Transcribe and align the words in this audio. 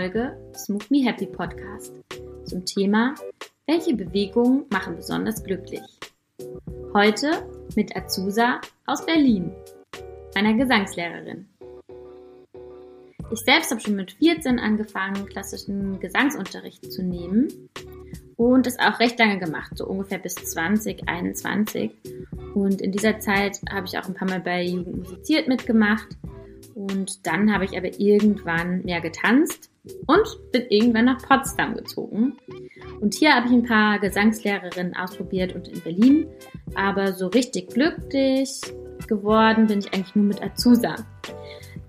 Folge 0.00 0.34
des 0.54 0.70
Move 0.70 0.86
Me 0.88 1.04
Happy 1.04 1.26
Podcast 1.26 1.92
zum 2.46 2.64
Thema 2.64 3.14
Welche 3.66 3.94
Bewegungen 3.94 4.64
machen 4.70 4.96
besonders 4.96 5.44
glücklich? 5.44 5.82
Heute 6.94 7.46
mit 7.76 7.94
Azusa 7.94 8.62
aus 8.86 9.04
Berlin, 9.04 9.52
einer 10.34 10.54
Gesangslehrerin. 10.54 11.50
Ich 13.30 13.40
selbst 13.40 13.70
habe 13.72 13.82
schon 13.82 13.94
mit 13.94 14.12
14 14.12 14.58
angefangen, 14.58 15.26
klassischen 15.26 16.00
Gesangsunterricht 16.00 16.90
zu 16.90 17.02
nehmen 17.02 17.68
und 18.36 18.64
das 18.64 18.78
auch 18.78 19.00
recht 19.00 19.18
lange 19.18 19.38
gemacht, 19.38 19.76
so 19.76 19.86
ungefähr 19.86 20.18
bis 20.18 20.34
2021. 20.34 21.90
Und 22.54 22.80
in 22.80 22.90
dieser 22.90 23.20
Zeit 23.20 23.60
habe 23.70 23.86
ich 23.86 23.98
auch 23.98 24.08
ein 24.08 24.14
paar 24.14 24.30
Mal 24.30 24.40
bei 24.40 24.62
Jugend 24.62 24.96
musiziert 24.96 25.46
mitgemacht 25.46 26.08
und 26.74 27.26
dann 27.26 27.52
habe 27.52 27.66
ich 27.66 27.76
aber 27.76 28.00
irgendwann 28.00 28.82
mehr 28.82 29.02
getanzt 29.02 29.69
und 30.06 30.52
bin 30.52 30.66
irgendwann 30.68 31.06
nach 31.06 31.22
Potsdam 31.22 31.74
gezogen. 31.74 32.36
Und 33.00 33.14
hier 33.14 33.34
habe 33.34 33.46
ich 33.46 33.52
ein 33.52 33.64
paar 33.64 33.98
Gesangslehrerinnen 33.98 34.94
ausprobiert 34.96 35.54
und 35.54 35.68
in 35.68 35.80
Berlin. 35.80 36.26
Aber 36.74 37.12
so 37.12 37.28
richtig 37.28 37.70
glücklich 37.70 38.60
geworden 39.08 39.66
bin 39.66 39.80
ich 39.80 39.92
eigentlich 39.92 40.14
nur 40.14 40.26
mit 40.26 40.42
Azusa. 40.42 40.96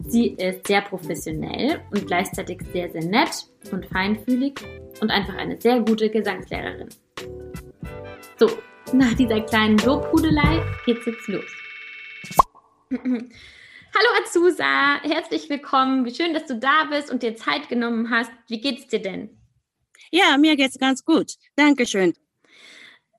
Sie 0.07 0.29
ist 0.29 0.67
sehr 0.67 0.81
professionell 0.81 1.79
und 1.91 2.07
gleichzeitig 2.07 2.61
sehr, 2.73 2.91
sehr 2.91 3.05
nett 3.05 3.47
und 3.71 3.85
feinfühlig 3.85 4.59
und 4.99 5.11
einfach 5.11 5.35
eine 5.35 5.59
sehr 5.59 5.79
gute 5.81 6.09
Gesangslehrerin. 6.09 6.89
So, 8.37 8.49
nach 8.93 9.13
dieser 9.13 9.41
kleinen 9.41 9.77
Lobhudelei 9.77 10.63
geht's 10.85 11.05
jetzt 11.05 11.27
los. 11.27 11.45
Hallo 13.93 14.23
Azusa, 14.23 15.01
herzlich 15.03 15.49
willkommen. 15.49 16.05
Wie 16.05 16.15
schön, 16.15 16.33
dass 16.33 16.45
du 16.45 16.57
da 16.57 16.85
bist 16.85 17.11
und 17.11 17.23
dir 17.23 17.35
Zeit 17.35 17.67
genommen 17.67 18.09
hast. 18.09 18.31
Wie 18.47 18.61
geht's 18.61 18.87
dir 18.87 19.01
denn? 19.01 19.37
Ja, 20.11 20.37
mir 20.37 20.55
geht's 20.55 20.79
ganz 20.79 21.03
gut. 21.03 21.33
Dankeschön. 21.57 22.13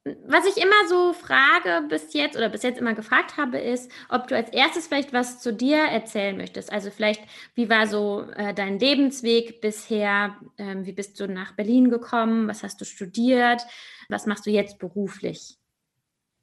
Was 0.05 0.47
ich 0.47 0.57
immer 0.57 0.89
so 0.89 1.13
frage 1.13 1.87
bis 1.89 2.15
jetzt 2.15 2.39
oder 2.39 2.49
bis 2.49 2.63
jetzt 2.63 2.79
immer 2.79 2.95
gefragt 2.95 3.37
habe, 3.37 3.59
ist, 3.59 3.93
ob 4.09 4.29
du 4.29 4.35
als 4.35 4.51
erstes 4.51 4.87
vielleicht 4.87 5.13
was 5.13 5.41
zu 5.41 5.53
dir 5.53 5.77
erzählen 5.77 6.39
möchtest. 6.39 6.73
Also 6.73 6.91
vielleicht, 6.91 7.23
wie 7.55 7.69
war 7.69 7.87
so 7.87 8.23
äh, 8.35 8.55
dein 8.55 8.79
Lebensweg 8.79 9.61
bisher? 9.61 10.41
Ähm, 10.57 10.87
wie 10.87 10.93
bist 10.93 11.21
du 11.21 11.29
nach 11.29 11.53
Berlin 11.53 11.91
gekommen? 11.91 12.49
Was 12.49 12.63
hast 12.63 12.81
du 12.81 12.87
studiert? 12.87 13.61
Was 14.09 14.25
machst 14.25 14.47
du 14.47 14.51
jetzt 14.51 14.79
beruflich? 14.79 15.59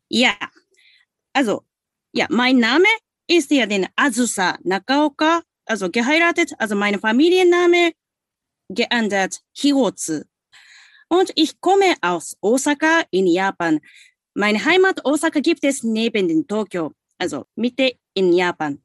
Ja, 0.07 0.35
also, 1.33 1.63
ja, 2.11 2.27
mein 2.29 2.59
Name 2.59 2.87
ist 3.29 3.51
ja 3.51 3.65
den 3.65 3.87
Azusa 3.95 4.57
Nakaoka, 4.63 5.43
also 5.65 5.89
geheiratet, 5.89 6.51
also 6.57 6.75
mein 6.75 6.99
Familienname 6.99 7.93
geändert, 8.69 9.39
Hirotsu. 9.55 10.23
Und 11.09 11.31
ich 11.35 11.59
komme 11.61 11.95
aus 12.01 12.35
Osaka 12.41 13.03
in 13.11 13.27
Japan. 13.27 13.79
Meine 14.33 14.63
Heimat 14.63 15.05
Osaka 15.05 15.39
gibt 15.39 15.63
es 15.63 15.83
neben 15.83 16.27
den 16.27 16.47
Tokio, 16.47 16.93
also 17.17 17.45
Mitte 17.55 17.97
in 18.13 18.33
Japan. 18.33 18.83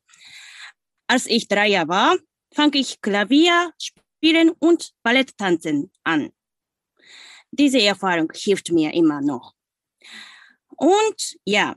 Als 1.07 1.27
ich 1.27 1.49
drei 1.49 1.69
Jahre 1.69 1.89
war, 1.89 2.17
fange 2.55 2.79
ich 2.79 3.01
Klavier 3.01 3.73
spielen 3.79 4.51
und 4.59 4.93
Ballett 5.03 5.37
tanzen 5.37 5.91
an. 6.03 6.31
Diese 7.51 7.81
Erfahrung 7.81 8.33
hilft 8.35 8.71
mir 8.73 8.93
immer 8.93 9.21
noch. 9.21 9.55
Und 10.77 11.37
ja, 11.45 11.77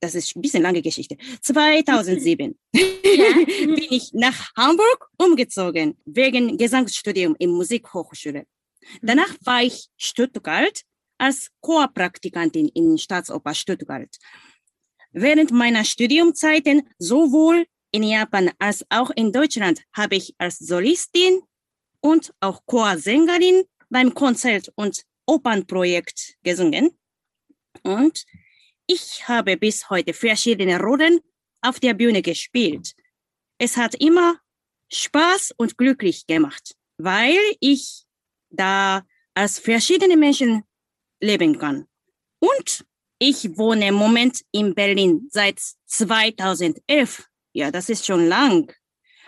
das 0.00 0.14
ist 0.14 0.36
ein 0.36 0.42
bisschen 0.42 0.62
lange 0.62 0.82
Geschichte. 0.82 1.16
2007 1.40 2.58
bin 2.72 3.86
ich 3.90 4.12
nach 4.12 4.54
Hamburg 4.56 5.08
umgezogen, 5.16 5.96
wegen 6.04 6.58
Gesangsstudium 6.58 7.34
in 7.38 7.50
Musikhochschule. 7.50 8.46
Danach 9.02 9.34
war 9.42 9.62
ich 9.62 9.88
Stuttgart 9.96 10.82
als 11.18 11.50
Chorpraktikantin 11.60 12.68
in 12.68 12.98
Staatsoper 12.98 13.54
Stuttgart. 13.54 14.14
Während 15.12 15.50
meiner 15.50 15.84
Studiumzeiten 15.84 16.88
sowohl 16.98 17.66
in 17.90 18.02
Japan 18.02 18.50
als 18.58 18.84
auch 18.90 19.10
in 19.10 19.32
Deutschland 19.32 19.82
habe 19.94 20.16
ich 20.16 20.34
als 20.38 20.58
Solistin 20.58 21.40
und 22.00 22.34
auch 22.40 22.60
Chorsängerin 22.66 23.64
beim 23.88 24.12
Konzert- 24.12 24.70
und 24.74 25.04
Opernprojekt 25.26 26.36
gesungen. 26.42 26.90
Und 27.82 28.24
ich 28.86 29.26
habe 29.28 29.56
bis 29.56 29.90
heute 29.90 30.12
verschiedene 30.12 30.80
Rollen 30.80 31.20
auf 31.60 31.80
der 31.80 31.94
Bühne 31.94 32.22
gespielt. 32.22 32.94
Es 33.58 33.76
hat 33.76 33.94
immer 33.96 34.38
Spaß 34.92 35.52
und 35.56 35.76
glücklich 35.76 36.26
gemacht, 36.26 36.74
weil 36.98 37.38
ich 37.60 38.04
da 38.50 39.02
als 39.34 39.58
verschiedene 39.58 40.16
Menschen 40.16 40.62
leben 41.20 41.58
kann. 41.58 41.86
Und 42.38 42.84
ich 43.18 43.56
wohne 43.56 43.88
im 43.88 43.94
Moment 43.94 44.42
in 44.52 44.74
Berlin 44.74 45.26
seit 45.30 45.60
2011. 45.86 47.26
Ja, 47.52 47.70
das 47.70 47.88
ist 47.88 48.04
schon 48.06 48.26
lang. 48.26 48.72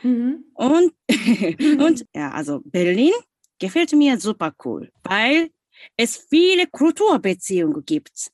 Mhm. 0.02 0.44
Und, 0.54 0.92
und 1.80 2.04
ja, 2.14 2.30
also 2.30 2.60
Berlin 2.64 3.12
gefällt 3.58 3.92
mir 3.92 4.20
super 4.20 4.54
cool, 4.64 4.92
weil 5.02 5.50
es 5.96 6.16
viele 6.16 6.66
Kulturbeziehungen 6.66 7.84
gibt. 7.84 8.30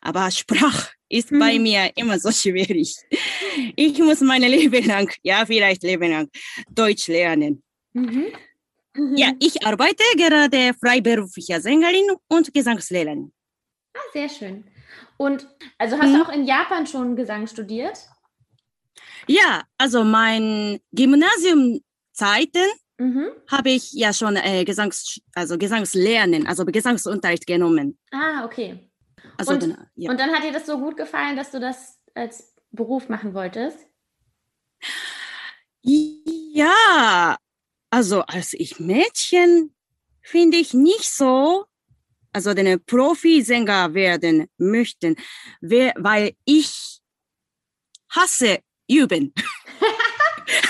Aber 0.00 0.30
Sprach 0.30 0.90
ist 1.08 1.32
mhm. 1.32 1.38
bei 1.38 1.58
mir 1.58 1.90
immer 1.96 2.18
so 2.18 2.30
schwierig. 2.42 2.96
Ich 3.76 3.98
muss 3.98 4.20
meine 4.20 4.48
Leben 4.48 4.84
lang, 4.86 5.12
ja, 5.22 5.44
vielleicht 5.46 5.82
Leben 5.82 6.10
lang 6.10 6.28
Deutsch 6.70 7.08
lernen. 7.08 7.62
Mhm. 7.92 8.26
Mhm. 8.96 9.16
Ja, 9.16 9.32
ich 9.40 9.66
arbeite 9.66 10.04
gerade 10.16 10.74
freiberufliche 10.74 11.60
Sängerin 11.60 12.06
und 12.28 12.52
Gesangslehrerin. 12.54 13.32
Ah, 13.96 14.00
sehr 14.12 14.28
schön. 14.28 14.64
Und 15.16 15.48
also 15.78 15.98
hast 15.98 16.10
mhm. 16.10 16.14
du 16.14 16.22
auch 16.22 16.32
in 16.32 16.44
Japan 16.44 16.86
schon 16.86 17.16
Gesang 17.16 17.46
studiert? 17.46 17.98
Ja, 19.26 19.62
also 19.78 20.04
mein 20.04 20.80
Gymnasiumzeiten 20.92 22.66
mhm. 22.98 23.30
habe 23.50 23.70
ich 23.70 23.92
ja 23.92 24.12
schon 24.12 24.36
äh, 24.36 24.64
Gesangs, 24.64 25.20
also 25.34 25.58
Gesangslernen, 25.58 26.46
also 26.46 26.64
Gesangsunterricht 26.64 27.46
genommen. 27.46 27.98
Ah, 28.12 28.44
okay. 28.44 28.90
Also 29.36 29.52
und, 29.52 29.62
dann, 29.62 29.86
ja. 29.96 30.10
und 30.10 30.20
dann 30.20 30.30
hat 30.32 30.44
dir 30.44 30.52
das 30.52 30.66
so 30.66 30.78
gut 30.78 30.96
gefallen, 30.96 31.36
dass 31.36 31.50
du 31.50 31.60
das 31.60 31.98
als 32.14 32.54
Beruf 32.70 33.08
machen 33.08 33.34
wolltest? 33.34 33.78
Ja, 35.82 37.36
also 37.90 38.22
als 38.22 38.52
ich 38.54 38.80
Mädchen 38.80 39.74
finde 40.22 40.56
ich 40.56 40.74
nicht 40.74 41.10
so, 41.10 41.66
also 42.32 42.54
den 42.54 42.84
Profisänger 42.84 43.94
werden 43.94 44.48
möchten, 44.56 45.16
weil 45.60 46.34
ich 46.44 47.00
hasse 48.08 48.60
üben. 48.88 49.32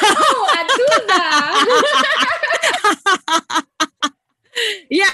oh, 0.02 0.46
Atuna! 0.60 1.66
ja, 4.88 5.06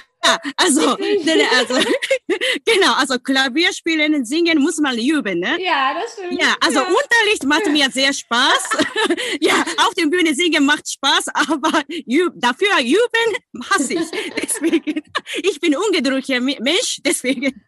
also, 0.56 0.80
also 0.90 1.74
genau, 2.64 2.94
also 2.94 3.18
Klavier 3.18 3.72
spielen, 3.72 4.24
singen 4.24 4.58
muss 4.58 4.78
man 4.78 4.98
üben, 4.98 5.40
ne? 5.40 5.60
Ja, 5.62 5.94
das 5.94 6.12
stimmt. 6.12 6.40
Ja, 6.40 6.56
also 6.60 6.80
ja. 6.80 6.86
Unterricht 6.86 7.44
macht 7.44 7.66
mir 7.66 7.90
sehr 7.90 8.12
Spaß. 8.12 8.70
ja, 9.40 9.64
auf 9.78 9.94
der 9.94 10.06
Bühne 10.06 10.34
singen 10.34 10.64
macht 10.64 10.90
Spaß, 10.90 11.28
aber 11.34 11.82
üb, 12.06 12.32
dafür 12.36 12.78
üben 12.80 13.64
hasse 13.70 13.94
ich. 13.94 14.10
Deswegen, 14.42 15.02
ich 15.42 15.60
bin 15.60 15.76
ungeduldiger 15.76 16.40
Mensch, 16.40 17.00
deswegen. 17.04 17.62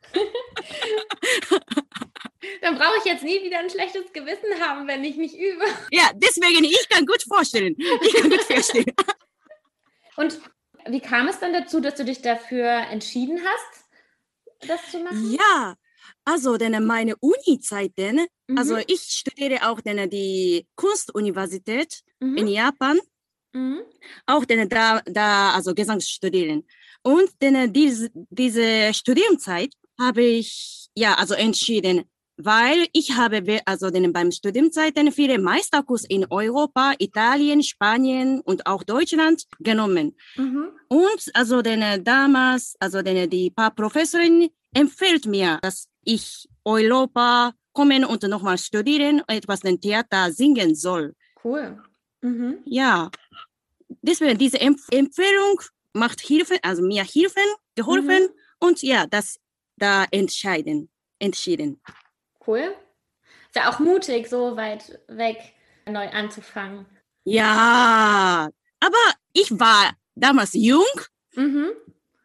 Dann 2.60 2.76
brauche 2.76 2.98
ich 2.98 3.04
jetzt 3.04 3.24
nie 3.24 3.42
wieder 3.42 3.58
ein 3.58 3.70
schlechtes 3.70 4.12
Gewissen 4.12 4.60
haben, 4.60 4.86
wenn 4.86 5.04
ich 5.04 5.16
nicht 5.16 5.34
übe. 5.34 5.64
Ja, 5.90 6.10
deswegen, 6.14 6.64
ich 6.64 6.88
kann 6.88 7.06
gut 7.06 7.22
vorstellen. 7.22 7.76
Ich 7.78 8.14
kann 8.14 8.30
gut 8.30 8.42
vorstellen. 8.42 8.92
Und 10.16 10.38
wie 10.88 11.00
kam 11.00 11.28
es 11.28 11.38
dann 11.38 11.52
dazu, 11.52 11.80
dass 11.80 11.94
du 11.94 12.04
dich 12.04 12.22
dafür 12.22 12.68
entschieden 12.90 13.40
hast, 13.44 14.68
das 14.68 14.90
zu 14.90 14.98
machen? 15.00 15.32
Ja, 15.32 15.74
also 16.24 16.56
denn 16.56 16.84
meine 16.84 17.16
Uni-Zeiten, 17.16 18.26
mhm. 18.46 18.58
also 18.58 18.76
ich 18.86 19.00
studiere 19.02 19.68
auch 19.68 19.80
denn 19.80 20.08
die 20.10 20.66
Kunstuniversität 20.76 22.02
mhm. 22.20 22.36
in 22.36 22.48
Japan, 22.48 22.98
mhm. 23.52 23.80
auch 24.26 24.44
denn 24.44 24.68
da, 24.68 25.00
da 25.04 25.52
also 25.52 25.74
Gesang 25.74 26.00
studieren. 26.00 26.64
Und 27.02 27.30
denn 27.40 27.72
diese, 27.72 28.10
diese 28.14 28.94
Studiumzeit 28.94 29.72
habe 29.98 30.22
ich 30.22 30.88
ja 30.94 31.14
also 31.14 31.34
entschieden, 31.34 32.04
weil 32.36 32.86
ich 32.92 33.16
habe 33.16 33.60
also 33.64 33.90
den, 33.90 34.12
beim 34.12 34.30
Studienzeiten 34.30 35.12
viele 35.12 35.38
Meisterkurs 35.38 36.04
in 36.04 36.26
Europa, 36.30 36.94
Italien, 36.98 37.62
Spanien 37.62 38.40
und 38.40 38.66
auch 38.66 38.82
Deutschland 38.82 39.44
genommen. 39.60 40.16
Mhm. 40.36 40.70
Und 40.88 41.30
also 41.34 41.62
den, 41.62 42.04
damals, 42.04 42.74
also 42.80 43.02
den, 43.02 43.28
die 43.28 43.50
paar 43.50 43.74
Professorin 43.74 44.50
empfiehlt 44.74 45.26
mir, 45.26 45.58
dass 45.62 45.88
ich 46.04 46.48
Europa 46.64 47.52
kommen 47.72 48.04
und 48.04 48.22
nochmal 48.24 48.58
studieren, 48.58 49.22
etwas 49.26 49.60
den 49.60 49.80
Theater 49.80 50.30
singen 50.30 50.74
soll. 50.74 51.14
Cool. 51.42 51.82
Mhm. 52.20 52.58
Ja, 52.64 53.10
deswegen 54.02 54.38
diese 54.38 54.60
Empf 54.60 54.86
Empfehlung 54.90 55.60
macht 55.92 56.20
Hilfe, 56.20 56.58
also 56.62 56.82
mir 56.82 57.04
Hilfen, 57.04 57.42
geholfen 57.74 58.24
mhm. 58.24 58.66
und 58.66 58.82
ja, 58.82 59.06
das 59.06 59.38
da 59.76 60.04
entscheiden, 60.10 60.90
entschieden. 61.18 61.80
Cool. 62.46 62.74
Ist 63.46 63.56
ja 63.56 63.70
auch 63.70 63.78
mutig, 63.78 64.28
so 64.28 64.56
weit 64.56 65.00
weg 65.08 65.38
neu 65.86 66.08
anzufangen. 66.08 66.86
Ja, 67.24 68.48
aber 68.80 69.14
ich 69.32 69.50
war 69.58 69.92
damals 70.14 70.54
jung. 70.54 70.84
Mhm. 71.34 71.70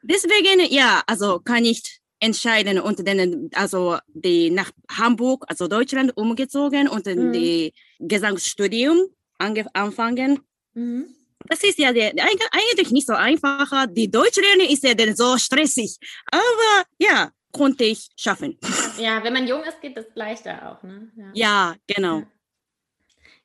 Deswegen, 0.01 0.71
ja, 0.71 1.03
also 1.05 1.39
kann 1.39 1.65
ich 1.65 1.99
entscheiden 2.19 2.79
und 2.79 3.07
dann, 3.07 3.49
also 3.53 3.97
die 4.07 4.49
nach 4.49 4.71
Hamburg, 4.89 5.45
also 5.47 5.67
Deutschland 5.67 6.15
umgezogen 6.17 6.87
und 6.87 7.05
mhm. 7.05 7.31
die 7.31 7.73
Gesangsstudium 7.99 9.09
anfangen. 9.37 10.39
Mhm. 10.73 11.13
Das 11.47 11.63
ist 11.63 11.77
ja 11.77 11.93
der, 11.93 12.13
eigentlich 12.51 12.91
nicht 12.91 13.07
so 13.07 13.13
einfach. 13.13 13.85
Die 13.89 14.09
Deutschlehre 14.09 14.69
ist 14.69 14.83
ja 14.83 14.93
dann 14.93 15.15
so 15.15 15.37
stressig. 15.37 15.97
Aber 16.31 16.85
ja, 16.97 17.31
konnte 17.51 17.83
ich 17.83 18.09
schaffen. 18.15 18.57
Ja, 18.97 19.23
wenn 19.23 19.33
man 19.33 19.47
jung 19.47 19.63
ist, 19.63 19.81
geht 19.81 19.95
das 19.97 20.07
leichter 20.15 20.71
auch, 20.71 20.83
ne? 20.83 21.11
Ja, 21.15 21.31
ja 21.33 21.75
genau. 21.87 22.23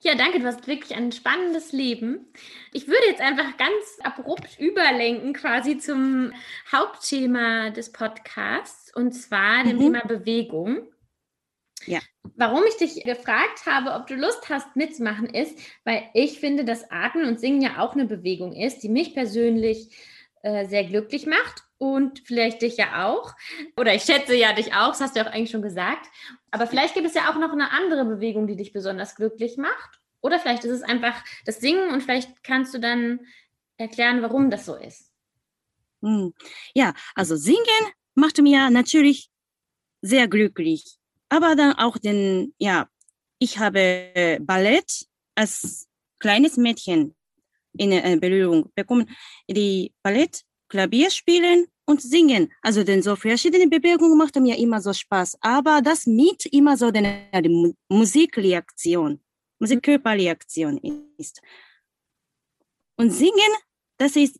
Ja. 0.00 0.14
Danke, 0.16 0.40
du 0.40 0.46
hast 0.46 0.66
wirklich 0.66 0.96
ein 0.96 1.12
spannendes 1.12 1.72
Leben. 1.72 2.32
Ich 2.72 2.88
würde 2.88 3.06
jetzt 3.06 3.20
einfach 3.20 3.56
ganz 3.56 3.98
abrupt 4.02 4.58
überlenken 4.58 5.32
quasi 5.32 5.78
zum 5.78 6.32
Hauptthema 6.72 7.70
des 7.70 7.92
Podcasts 7.92 8.94
und 8.96 9.12
zwar 9.12 9.62
dem 9.62 9.76
mhm. 9.76 9.80
Thema 9.80 10.00
Bewegung. 10.06 10.88
Ja. 11.86 12.00
Warum 12.36 12.62
ich 12.64 12.76
dich 12.76 13.04
gefragt 13.04 13.66
habe, 13.66 13.92
ob 13.92 14.06
du 14.06 14.14
Lust 14.14 14.48
hast 14.48 14.74
mitzumachen, 14.76 15.26
ist, 15.26 15.58
weil 15.84 16.02
ich 16.14 16.40
finde, 16.40 16.64
dass 16.64 16.90
Atmen 16.90 17.26
und 17.26 17.40
Singen 17.40 17.62
ja 17.62 17.78
auch 17.78 17.94
eine 17.94 18.06
Bewegung 18.06 18.52
ist, 18.54 18.82
die 18.82 18.88
mich 18.88 19.14
persönlich 19.14 19.90
äh, 20.42 20.66
sehr 20.66 20.84
glücklich 20.84 21.26
macht 21.26 21.64
und 21.82 22.20
vielleicht 22.24 22.62
dich 22.62 22.76
ja 22.76 23.08
auch. 23.08 23.34
Oder 23.76 23.94
ich 23.94 24.02
schätze 24.02 24.34
ja 24.34 24.52
dich 24.52 24.72
auch, 24.72 24.88
das 24.88 25.00
hast 25.00 25.16
du 25.16 25.20
ja 25.20 25.26
auch 25.26 25.32
eigentlich 25.32 25.50
schon 25.50 25.62
gesagt. 25.62 26.06
Aber 26.50 26.66
vielleicht 26.66 26.94
gibt 26.94 27.06
es 27.06 27.14
ja 27.14 27.30
auch 27.30 27.38
noch 27.38 27.52
eine 27.52 27.72
andere 27.72 28.04
Bewegung, 28.04 28.46
die 28.46 28.56
dich 28.56 28.72
besonders 28.72 29.16
glücklich 29.16 29.56
macht. 29.56 30.00
Oder 30.20 30.38
vielleicht 30.38 30.64
ist 30.64 30.70
es 30.70 30.82
einfach 30.82 31.24
das 31.44 31.58
Singen 31.58 31.90
und 31.90 32.02
vielleicht 32.02 32.44
kannst 32.44 32.72
du 32.72 32.78
dann 32.78 33.20
erklären, 33.76 34.22
warum 34.22 34.50
das 34.50 34.64
so 34.64 34.76
ist. 34.76 35.10
Hm. 36.02 36.32
Ja, 36.74 36.94
also 37.14 37.36
Singen 37.36 37.92
macht 38.14 38.38
mir 38.38 38.70
natürlich 38.70 39.28
sehr 40.02 40.28
glücklich 40.28 40.98
aber 41.32 41.56
dann 41.56 41.72
auch 41.72 41.96
den, 41.96 42.54
ja, 42.58 42.86
ich 43.38 43.58
habe 43.58 44.38
Ballett 44.42 45.06
als 45.34 45.88
kleines 46.18 46.58
Mädchen 46.58 47.14
in 47.72 47.90
äh, 47.90 48.18
Berührung 48.20 48.70
bekommen. 48.74 49.08
Die 49.48 49.94
Ballett, 50.02 50.42
Klavier 50.68 51.10
spielen 51.10 51.68
und 51.86 52.02
singen. 52.02 52.52
Also 52.62 52.84
denn 52.84 53.02
so 53.02 53.16
verschiedene 53.16 53.68
Bewegungen 53.68 54.16
macht 54.16 54.36
mir 54.36 54.56
immer 54.58 54.80
so 54.80 54.92
Spaß. 54.92 55.38
Aber 55.40 55.80
das 55.82 56.06
mit 56.06 56.46
immer 56.46 56.76
so 56.76 56.86
eine, 56.86 57.28
eine 57.32 57.74
Musikreaktion, 57.88 59.20
Musikkörperreaktion 59.58 60.78
ist. 61.18 61.40
Und 62.96 63.10
singen, 63.10 63.52
das 63.98 64.16
ist 64.16 64.38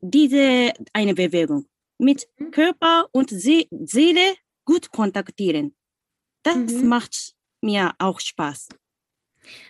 diese 0.00 0.72
eine 0.92 1.14
Bewegung. 1.14 1.66
Mit 1.98 2.26
mhm. 2.38 2.50
Körper 2.50 3.08
und 3.12 3.30
Seele 3.30 4.34
gut 4.64 4.90
kontaktieren. 4.90 5.74
Das 6.42 6.56
mhm. 6.56 6.88
macht 6.88 7.34
mir 7.60 7.94
auch 7.98 8.20
Spaß. 8.20 8.68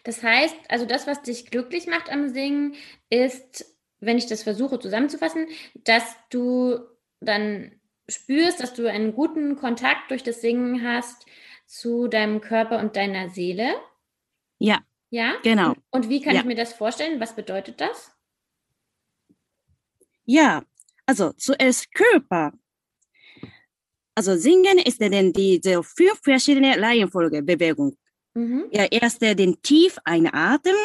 Das 0.05 0.23
heißt, 0.23 0.57
also 0.69 0.85
das, 0.85 1.07
was 1.07 1.23
dich 1.23 1.47
glücklich 1.51 1.87
macht 1.87 2.11
am 2.11 2.29
Singen, 2.29 2.75
ist, 3.09 3.70
wenn 4.01 4.19
ich 4.19 4.27
das 4.27 4.43
versuche 4.43 4.79
zusammenzufassen, 4.79 5.47
dass 5.85 6.05
du 6.31 6.81
dann 7.21 7.73
spürst, 8.09 8.61
dass 8.61 8.75
du 8.75 8.91
einen 8.91 9.15
guten 9.15 9.57
Kontakt 9.57 10.11
durch 10.11 10.23
das 10.23 10.41
Singen 10.41 10.83
hast 10.87 11.27
zu 11.67 12.09
deinem 12.09 12.41
Körper 12.41 12.81
und 12.81 12.97
deiner 12.97 13.31
Seele. 13.31 13.75
Ja. 14.59 14.81
Ja? 15.11 15.35
Genau. 15.43 15.75
Und, 15.91 16.09
wie 16.09 16.21
kann 16.21 16.35
ja. 16.35 16.41
ich 16.41 16.47
mir 16.47 16.55
das 16.55 16.73
vorstellen? 16.73 17.21
Was 17.21 17.37
bedeutet 17.37 17.81
das? 17.81 18.13
Ja, 20.25 20.63
also 21.07 21.33
zuerst 21.33 21.93
Körper. 21.93 22.53
Also 24.15 24.37
singen 24.37 24.79
ist 24.79 25.01
denn 25.01 25.33
diese 25.33 25.83
fünf 25.83 26.21
verschiedene 26.23 26.81
Reihenfolge 26.81 27.43
Bewegung. 27.43 27.97
Mhm. 28.35 28.69
Ja, 28.71 28.85
erst 28.85 29.23
den 29.23 29.61
tief 29.63 29.99
einatmen, 30.05 30.77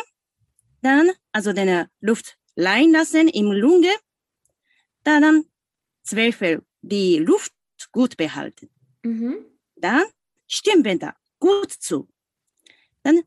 dann 0.81 1.11
also 1.31 1.53
den 1.53 1.88
Luft 2.00 2.38
rein 2.57 2.92
lassen 2.92 3.28
im 3.28 3.52
Lunge, 3.52 3.94
dann 5.04 5.46
Zweifel 6.04 6.63
die 6.81 7.18
Luft 7.18 7.54
gut 7.92 8.18
behalten. 8.18 8.69
Mhm. 9.04 9.46
Dann 9.75 10.04
Stimmbänder 10.48 11.16
gut 11.40 11.72
zu. 11.72 12.07
Dann 13.04 13.22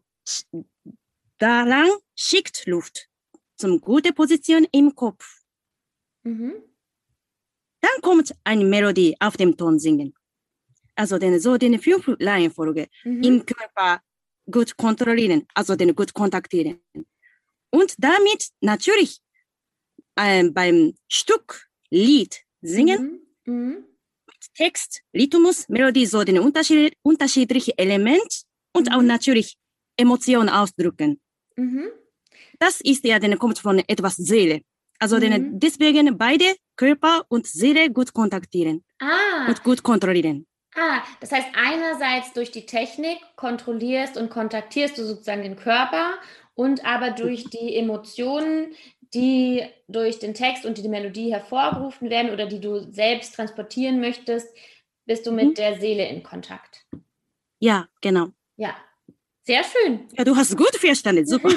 daran 1.39 1.91
schickt 2.15 2.67
Luft 2.67 3.09
zum 3.57 3.81
gute 3.81 4.13
Position 4.13 4.67
im 4.73 4.95
Kopf. 4.95 5.43
Mhm. 6.23 6.55
Dann 7.81 8.01
kommt 8.03 8.35
eine 8.45 8.65
Melodie 8.65 9.17
auf 9.21 9.37
dem 9.37 9.57
Ton 9.57 9.79
singen. 9.79 10.15
Also 10.95 11.19
den, 11.19 11.39
so 11.39 11.57
den 11.57 11.81
fünf 11.81 12.09
Reihenfolge 12.21 12.89
mhm. 13.05 13.23
im 13.23 13.47
Körper 13.47 14.03
gut 14.51 14.77
kontrollieren, 14.77 15.47
also 15.55 15.77
den 15.77 15.95
gut 15.95 16.13
kontaktieren. 16.13 16.81
Und 17.71 17.95
damit 17.99 18.49
natürlich 18.61 19.21
äh, 20.17 20.49
beim 20.51 20.95
Stück, 21.09 21.69
Lied 21.91 22.41
singen, 22.61 23.21
mhm. 23.45 23.55
Mhm. 23.55 23.85
Text, 24.55 25.03
Rhythmus, 25.15 25.69
Melodie, 25.69 26.07
so 26.07 26.25
den 26.25 26.39
unterschied 26.39 26.95
unterschiedlichen 27.03 27.75
Element 27.77 28.43
und 28.73 28.93
auch 28.93 29.01
mhm. 29.01 29.07
natürlich 29.07 29.57
Emotionen 29.97 30.49
ausdrücken. 30.49 31.21
Mhm. 31.57 31.89
Das 32.59 32.81
ist 32.81 33.05
ja, 33.05 33.19
dann 33.19 33.39
kommt 33.39 33.59
von 33.59 33.79
etwas 33.87 34.17
Seele. 34.17 34.63
Also 34.99 35.17
mhm. 35.17 35.21
den, 35.21 35.61
deswegen 35.61 36.19
beide 36.19 36.57
Körper 36.77 37.25
und 37.29 37.47
Seele 37.47 37.91
gut 37.91 38.13
kontaktieren 38.13 38.85
ah. 39.01 39.47
und 39.49 39.63
gut 39.63 39.83
kontrollieren. 39.83 40.47
Ah, 40.77 41.03
das 41.21 41.33
heißt, 41.33 41.49
einerseits 41.55 42.33
durch 42.35 42.51
die 42.51 42.67
Technik 42.67 43.19
kontrollierst 43.37 44.17
und 44.17 44.31
kontaktierst 44.31 44.99
du 44.99 45.05
sozusagen 45.05 45.43
den 45.43 45.57
Körper 45.57 46.15
und 46.59 46.85
aber 46.85 47.13
durch 47.13 47.45
die 47.45 47.77
Emotionen, 47.77 48.75
die 49.15 49.63
durch 49.87 50.19
den 50.19 50.35
Text 50.35 50.67
und 50.67 50.77
die 50.77 50.89
Melodie 50.89 51.31
hervorgerufen 51.31 52.11
werden 52.11 52.33
oder 52.33 52.47
die 52.47 52.61
du 52.61 52.81
selbst 52.93 53.37
transportieren 53.37 54.01
möchtest, 54.01 54.49
bist 55.07 55.25
du 55.25 55.31
mit 55.31 55.51
mhm. 55.51 55.55
der 55.55 55.79
Seele 55.79 56.09
in 56.09 56.25
Kontakt. 56.25 56.85
Ja, 57.61 57.89
genau. 58.01 58.31
Ja, 58.57 58.77
sehr 59.45 59.63
schön. 59.63 60.09
Ja, 60.19 60.25
du 60.25 60.35
hast 60.35 60.57
gut 60.57 60.75
verstanden, 60.75 61.29
super. 61.29 61.49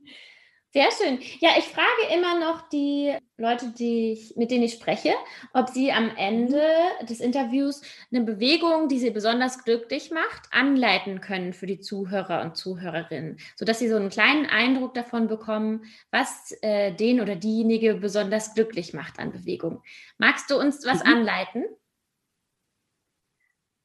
Sehr 0.73 0.89
schön. 0.91 1.19
Ja, 1.39 1.51
ich 1.59 1.65
frage 1.65 2.15
immer 2.15 2.39
noch 2.39 2.67
die 2.67 3.15
Leute, 3.37 3.71
die 3.77 4.13
ich, 4.13 4.35
mit 4.37 4.49
denen 4.49 4.63
ich 4.63 4.73
spreche, 4.73 5.13
ob 5.53 5.69
sie 5.69 5.91
am 5.91 6.09
Ende 6.17 6.63
des 7.07 7.19
Interviews 7.19 7.83
eine 8.11 8.23
Bewegung, 8.23 8.87
die 8.87 8.97
sie 8.97 9.11
besonders 9.11 9.63
glücklich 9.63 10.09
macht, 10.09 10.47
anleiten 10.49 11.21
können 11.21 11.53
für 11.53 11.67
die 11.67 11.79
Zuhörer 11.79 12.41
und 12.41 12.57
Zuhörerinnen, 12.57 13.37
sodass 13.55 13.77
sie 13.77 13.87
so 13.87 13.97
einen 13.97 14.09
kleinen 14.09 14.47
Eindruck 14.47 14.95
davon 14.95 15.27
bekommen, 15.27 15.83
was 16.09 16.55
äh, 16.63 16.91
den 16.91 17.21
oder 17.21 17.35
diejenige 17.35 17.93
besonders 17.93 18.55
glücklich 18.55 18.93
macht 18.93 19.19
an 19.19 19.31
Bewegung. 19.31 19.83
Magst 20.17 20.49
du 20.49 20.59
uns 20.59 20.83
was 20.87 21.03
mhm. 21.03 21.13
anleiten? 21.13 21.65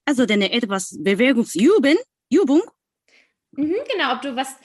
Also 0.07 0.23
eine 0.23 0.53
etwas 0.53 0.97
Bewegungsübung? 0.99 1.97
Übung? 2.33 2.63
Mhm, 3.51 3.77
genau, 3.93 4.15
ob 4.15 4.23
du 4.23 4.37
was 4.37 4.57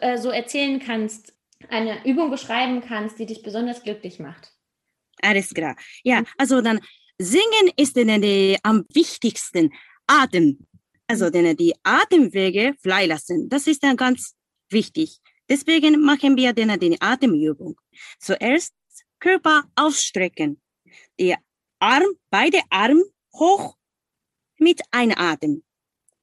äh, 0.00 0.16
so 0.16 0.30
erzählen 0.30 0.78
kannst, 0.78 1.34
eine 1.70 2.06
Übung 2.06 2.30
beschreiben 2.30 2.80
kannst, 2.80 3.18
die 3.18 3.26
dich 3.26 3.42
besonders 3.42 3.82
glücklich 3.82 4.18
macht. 4.18 4.52
Alles 5.20 5.52
klar. 5.54 5.76
Ja, 6.02 6.20
mhm. 6.20 6.26
also 6.38 6.60
dann 6.60 6.80
Singen 7.18 7.70
ist 7.76 7.96
denn 7.96 8.20
die, 8.20 8.58
am 8.62 8.84
wichtigsten. 8.92 9.72
Atem. 10.06 10.66
Also 11.06 11.26
mhm. 11.26 11.32
denn 11.32 11.56
die 11.56 11.74
Atemwege 11.82 12.74
freilassen. 12.82 13.48
Das 13.48 13.66
ist 13.66 13.82
dann 13.82 13.96
ganz 13.96 14.34
wichtig. 14.70 15.20
Deswegen 15.48 16.00
machen 16.00 16.36
wir 16.36 16.52
dann 16.52 16.78
die 16.80 17.00
Atemübung. 17.00 17.76
Zuerst 18.18 18.74
Körper 19.18 19.64
ausstrecken. 19.76 20.60
Die 21.18 21.36
Arm, 21.78 22.06
beide 22.30 22.60
Arme 22.70 23.04
hoch 23.34 23.76
mit 24.58 24.80
Einatmen 24.90 25.64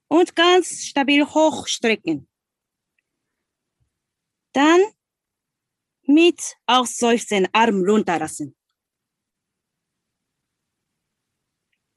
und 0.08 0.36
ganz 0.36 0.86
stabil 0.86 1.26
hochstrecken. 1.26 2.28
Dann 4.54 4.82
mit 6.10 6.58
Ausseufzen 6.66 7.48
Arm 7.54 7.84
runterlassen. 7.86 8.56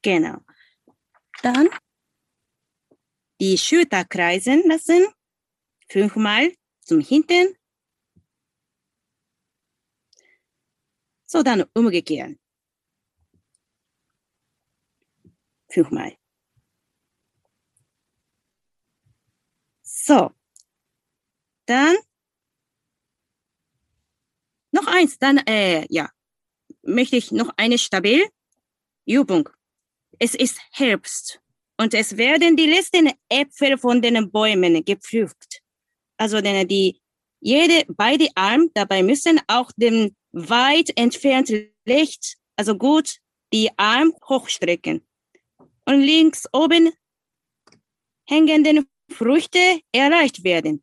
Genau. 0.03 0.39
Dann 1.43 1.71
die 3.41 3.57
Schulter 3.57 4.05
kreisen 4.05 4.69
lassen. 4.69 5.07
Fünfmal 5.89 6.55
zum 6.81 7.01
Hinten. 7.01 7.57
So, 11.25 11.43
dann 11.43 11.65
umgekehren. 11.75 12.39
Fünfmal. 15.71 16.19
So. 19.83 20.35
Dann 21.65 21.97
noch 24.73 24.87
eins, 24.87 25.19
dann, 25.19 25.39
äh, 25.39 25.87
ja, 25.89 26.11
möchte 26.83 27.17
ich 27.17 27.31
noch 27.31 27.51
eine 27.57 27.79
stabile 27.79 28.29
Übung. 29.07 29.49
Es 30.19 30.35
ist 30.35 30.61
Herbst 30.73 31.41
und 31.79 31.95
es 31.95 32.17
werden 32.17 32.57
die 32.57 32.67
letzten 32.67 33.13
Äpfel 33.29 33.79
von 33.79 34.03
den 34.03 34.31
Bäumen 34.31 34.85
gepflückt. 34.85 35.61
Also 36.17 36.41
denn 36.41 36.67
die, 36.69 37.01
jede, 37.41 37.85
beide 37.89 38.29
Arme 38.35 38.69
dabei 38.75 39.03
müssen 39.03 39.41
auch 39.49 39.71
dem 39.77 40.15
weit 40.33 40.97
entfernt 40.97 41.53
Licht, 41.85 42.37
also 42.57 42.77
gut 42.77 43.19
die 43.53 43.71
Arme 43.77 44.13
hochstrecken. 44.29 45.07
Und 45.85 46.01
links 46.01 46.47
oben 46.53 46.93
hängenden 48.29 48.87
Früchte 49.11 49.81
erreicht 49.93 50.45
werden. 50.45 50.83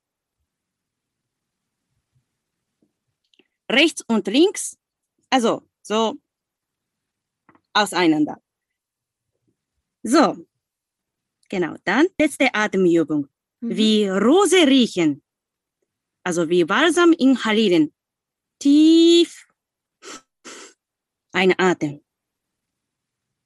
Rechts 3.70 4.04
und 4.08 4.28
links, 4.28 4.78
also 5.30 5.64
so 5.82 6.16
auseinander. 7.74 8.42
So, 10.04 10.46
genau, 11.50 11.76
dann 11.84 12.08
letzte 12.20 12.54
Atemübung. 12.54 13.28
Mhm. 13.60 13.78
Wie 13.78 14.08
Rose 14.08 14.68
riechen, 14.68 15.22
also 16.24 16.50
wie 16.50 16.64
Balsam 16.64 17.14
inhalieren. 17.14 17.94
Tief 18.60 19.48
ein 21.32 21.54
Atem. 21.58 22.02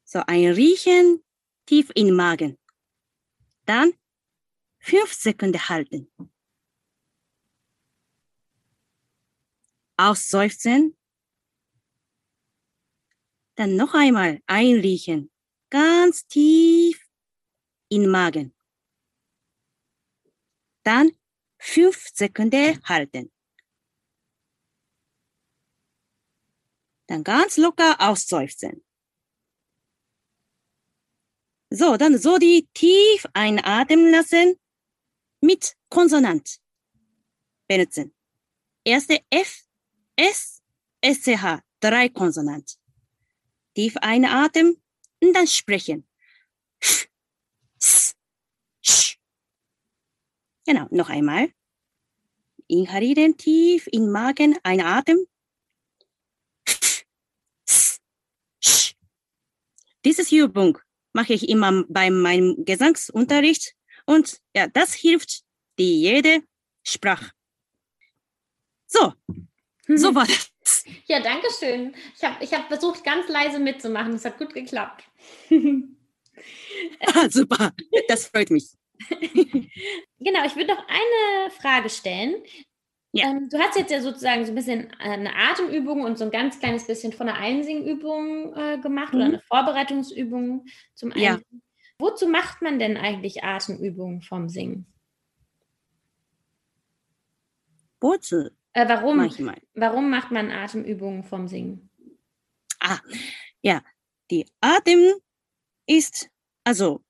So 0.03 0.19
ein 0.25 0.53
Riechen 0.53 1.23
tief 1.65 1.91
in 1.95 2.13
Magen. 2.13 2.57
Dann 3.65 3.93
fünf 4.79 5.13
Sekunden 5.13 5.69
halten. 5.69 6.11
Ausseufzen. 9.97 10.97
Dann 13.55 13.75
noch 13.75 13.93
einmal 13.93 14.41
einriechen. 14.47 15.31
Ganz 15.69 16.27
tief 16.27 17.07
in 17.89 18.09
Magen. 18.09 18.53
Dann 20.83 21.11
fünf 21.59 22.09
Sekunden 22.13 22.81
halten. 22.83 23.31
Dann 27.07 27.23
ganz 27.23 27.57
locker 27.57 27.95
ausseufzen. 27.99 28.83
So, 31.69 31.97
dann 31.97 32.17
so 32.19 32.37
die 32.37 32.67
tief 32.73 33.25
einatmen 33.33 34.11
lassen 34.11 34.59
mit 35.41 35.75
Konsonant 35.89 36.59
benutzen. 37.67 38.13
Erste 38.83 39.19
F, 39.29 39.62
S, 40.23 40.61
SCH, 41.01 41.59
drei 41.81 42.07
Konsonant. 42.07 42.79
Tief 43.75 43.97
einatmen 43.97 44.81
und 45.19 45.33
dann 45.33 45.47
sprechen. 45.47 46.07
Sch, 46.79 47.07
s, 47.77 48.15
sch. 48.81 49.17
Genau, 50.65 50.87
noch 50.91 51.09
einmal. 51.09 51.51
Inhalieren 52.67 53.35
tief 53.35 53.87
in 53.91 54.09
Magen, 54.11 54.57
einatmen. 54.63 55.25
Diese 60.05 60.23
Übung 60.35 60.77
mache 61.11 61.33
ich 61.33 61.49
immer 61.49 61.83
bei 61.89 62.09
meinem 62.09 62.63
Gesangsunterricht 62.63 63.75
und 64.05 64.41
ja, 64.55 64.67
das 64.67 64.93
hilft 64.93 65.43
die 65.77 66.01
jede 66.01 66.43
Sprache. 66.83 67.31
So, 68.87 69.13
so 69.97 70.15
war 70.15 70.25
das. 70.25 70.85
Ja, 71.05 71.19
danke 71.19 71.47
schön. 71.57 71.93
Ich 72.17 72.23
habe 72.23 72.43
ich 72.43 72.53
hab 72.53 72.67
versucht, 72.67 73.03
ganz 73.03 73.27
leise 73.27 73.59
mitzumachen. 73.59 74.13
Es 74.13 74.25
hat 74.25 74.37
gut 74.37 74.53
geklappt. 74.53 75.03
ah, 75.49 77.29
super, 77.29 77.71
das 78.07 78.27
freut 78.27 78.49
mich. 78.49 78.71
genau, 80.19 80.45
ich 80.45 80.55
würde 80.55 80.73
noch 80.73 80.85
eine 80.87 81.51
Frage 81.51 81.89
stellen. 81.89 82.35
Ja. 83.11 83.29
Ähm, 83.29 83.47
du 83.49 83.59
hast 83.59 83.77
jetzt 83.77 83.91
ja 83.91 84.01
sozusagen 84.01 84.43
so 84.43 84.51
ein 84.51 84.55
bisschen 84.55 84.91
eine 84.99 85.35
Atemübung 85.35 86.01
und 86.01 86.17
so 86.17 86.25
ein 86.25 86.31
ganz 86.31 86.59
kleines 86.59 86.87
bisschen 86.87 87.13
von 87.13 87.29
einer 87.29 87.37
Einsingübung 87.37 88.55
äh, 88.55 88.79
gemacht 88.79 89.13
mhm. 89.13 89.19
oder 89.19 89.25
eine 89.25 89.39
Vorbereitungsübung 89.41 90.65
zum 90.95 91.11
Einsingen. 91.11 91.43
Ja. 91.51 91.59
Wozu 91.99 92.27
macht 92.27 92.61
man 92.61 92.79
denn 92.79 92.97
eigentlich 92.97 93.43
Atemübungen 93.43 94.21
vom 94.23 94.49
Singen? 94.49 94.87
Wozu? 98.01 98.49
Äh, 98.73 98.87
warum, 98.87 99.17
Manchmal. 99.17 99.61
warum 99.75 100.09
macht 100.09 100.31
man 100.31 100.51
Atemübungen 100.51 101.23
vom 101.23 101.47
Singen? 101.47 101.89
Ah, 102.79 102.99
ja, 103.61 103.81
die 104.31 104.45
Atem 104.61 105.13
ist 105.85 106.29
also 106.63 107.03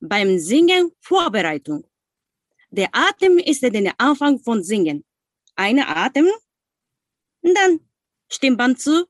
beim 0.00 0.38
Singen 0.38 0.92
Vorbereitung. 1.00 1.86
Der 2.70 2.88
Atem 2.92 3.38
ist 3.38 3.62
der 3.62 3.94
Anfang 3.98 4.38
von 4.38 4.62
Singen 4.62 5.04
eine 5.56 5.86
Atem 5.88 6.26
und 7.42 7.54
dann 7.54 7.80
Stimmband 8.30 8.80
zu 8.80 9.06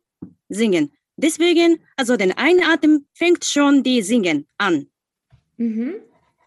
singen. 0.48 0.92
Deswegen, 1.16 1.82
also 1.96 2.16
den 2.16 2.32
Einatmen 2.32 3.06
fängt 3.14 3.44
schon 3.44 3.82
die 3.82 4.02
Singen 4.02 4.46
an. 4.58 4.90
Mhm. 5.56 5.94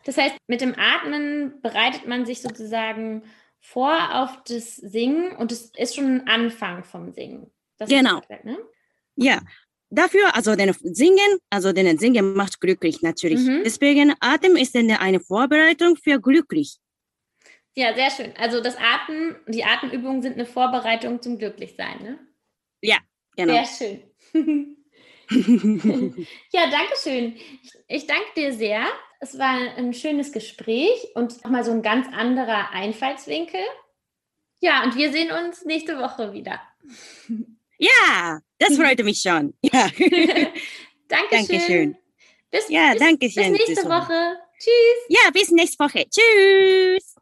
Das 0.04 0.18
heißt, 0.18 0.36
mit 0.48 0.62
dem 0.62 0.76
Atmen 0.78 1.62
bereitet 1.62 2.08
man 2.08 2.26
sich 2.26 2.42
sozusagen 2.42 3.24
vor 3.68 4.16
auf 4.16 4.44
das 4.46 4.78
Singen 4.78 5.36
und 5.36 5.52
es 5.52 5.72
ist 5.76 5.96
schon 5.96 6.06
ein 6.06 6.28
Anfang 6.28 6.86
vom 6.86 7.12
Singen. 7.12 7.52
Das 7.78 7.90
genau. 7.90 8.22
Gesagt, 8.22 8.46
ne? 8.46 8.58
Ja, 9.18 9.42
dafür, 9.90 10.34
also 10.36 10.56
den 10.56 10.72
Singen, 10.72 11.40
also 11.50 11.74
den 11.74 11.98
Singen 11.98 12.34
macht 12.34 12.62
glücklich 12.62 13.02
natürlich. 13.02 13.42
Mhm. 13.42 13.64
Deswegen 13.66 14.14
Atem 14.22 14.56
ist 14.56 14.74
eine 14.76 15.20
Vorbereitung 15.20 15.98
für 15.98 16.22
glücklich. 16.22 16.78
Ja, 17.76 17.94
sehr 17.94 18.10
schön. 18.10 18.34
Also 18.38 18.62
das 18.62 18.78
Atmen, 18.78 19.36
die 19.48 19.66
Atemübungen 19.66 20.22
sind 20.22 20.36
eine 20.36 20.46
Vorbereitung 20.46 21.22
zum 21.22 21.38
Glücklichsein, 21.38 22.02
ne? 22.02 22.20
Ja, 22.82 22.98
genau. 23.36 23.54
Sehr 23.66 23.66
schön. 24.34 24.78
ja, 26.54 26.70
danke 26.72 26.94
schön. 27.04 27.36
Ich, 27.36 27.74
ich 27.88 28.08
danke 28.08 28.28
dir 28.38 28.54
sehr. 28.54 28.86
Es 29.20 29.38
war 29.40 29.76
ein 29.78 29.94
schönes 29.94 30.32
Gespräch 30.32 31.08
und 31.16 31.44
nochmal 31.44 31.64
so 31.64 31.72
ein 31.72 31.82
ganz 31.82 32.08
anderer 32.14 32.72
Einfallswinkel. 32.72 33.62
Ja, 34.60 34.84
und 34.84 34.96
wir 34.96 35.12
sehen 35.12 35.32
uns 35.32 35.66
nächste 35.66 35.98
Woche 36.00 36.34
wieder. 36.34 36.62
Ja, 37.80 38.40
das 38.58 38.76
freut 38.76 39.04
mich 39.04 39.22
schon. 39.22 39.54
Ja. 39.62 39.88
Dankeschön. 41.08 41.30
Dankeschön. 41.30 41.98
Bis, 42.50 42.70
ja, 42.70 42.94
bis, 42.94 43.00
danke 43.00 43.30
schön. 43.30 43.54
Bis 43.54 43.68
nächste 43.68 43.88
Woche. 43.88 44.40
Tschüss. 44.58 45.06
Ja, 45.10 45.30
bis 45.32 45.52
nächste 45.52 45.84
Woche. 45.84 46.06
Tschüss. 46.10 47.16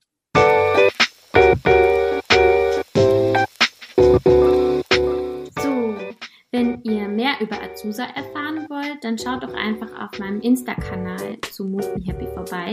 Über 7.39 7.61
Azusa 7.61 8.03
erfahren 8.03 8.67
wollt, 8.69 9.03
dann 9.03 9.17
schaut 9.17 9.43
doch 9.43 9.53
einfach 9.53 9.89
auf 9.99 10.19
meinem 10.19 10.41
Insta-Kanal 10.41 11.39
zu 11.51 11.65
Move 11.65 11.95
Me 11.95 12.03
Happy 12.05 12.27
vorbei. 12.33 12.71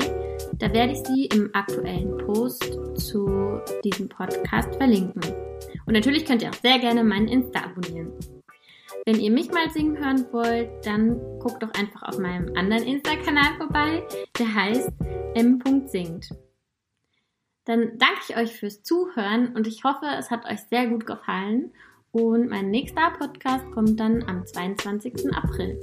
Da 0.54 0.72
werde 0.72 0.92
ich 0.92 0.98
sie 1.06 1.26
im 1.26 1.50
aktuellen 1.54 2.16
Post 2.18 2.78
zu 2.96 3.60
diesem 3.84 4.08
Podcast 4.08 4.74
verlinken. 4.76 5.22
Und 5.86 5.94
natürlich 5.94 6.24
könnt 6.24 6.42
ihr 6.42 6.50
auch 6.50 6.60
sehr 6.62 6.78
gerne 6.78 7.04
meinen 7.04 7.28
Insta 7.28 7.60
abonnieren. 7.60 8.12
Wenn 9.04 9.18
ihr 9.18 9.30
mich 9.30 9.50
mal 9.50 9.68
singen 9.70 9.98
hören 9.98 10.26
wollt, 10.30 10.70
dann 10.86 11.18
guckt 11.40 11.62
doch 11.62 11.72
einfach 11.74 12.02
auf 12.04 12.18
meinem 12.18 12.54
anderen 12.56 12.84
Insta-Kanal 12.84 13.56
vorbei. 13.58 14.06
Der 14.38 14.54
heißt 14.54 14.92
m.singt. 15.34 16.30
Dann 17.64 17.98
danke 17.98 18.20
ich 18.28 18.36
euch 18.36 18.52
fürs 18.52 18.82
Zuhören 18.82 19.54
und 19.54 19.66
ich 19.66 19.84
hoffe, 19.84 20.06
es 20.18 20.30
hat 20.30 20.46
euch 20.46 20.60
sehr 20.68 20.86
gut 20.86 21.06
gefallen. 21.06 21.72
Und 22.14 22.50
mein 22.50 22.70
nächster 22.70 23.10
Podcast 23.18 23.64
kommt 23.72 23.98
dann 23.98 24.22
am 24.24 24.46
22. 24.46 25.34
April. 25.34 25.80